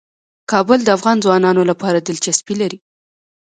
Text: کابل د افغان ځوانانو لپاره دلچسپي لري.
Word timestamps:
کابل 0.51 0.79
د 0.83 0.89
افغان 0.97 1.17
ځوانانو 1.25 1.61
لپاره 1.71 1.99
دلچسپي 2.07 2.55
لري. 2.61 2.77